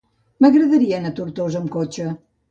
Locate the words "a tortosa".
1.11-1.59